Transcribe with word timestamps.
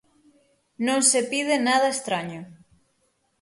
Non 0.87 0.99
se 1.09 1.19
pide 1.31 1.55
nada 1.67 1.93
estraño. 1.95 2.41